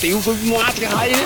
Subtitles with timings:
[0.00, 1.18] 丢盔换甲耶！